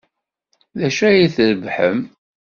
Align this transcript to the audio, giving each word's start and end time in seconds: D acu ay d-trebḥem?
D 0.77 0.81
acu 0.87 1.01
ay 1.07 1.17
d-trebḥem? 1.25 1.99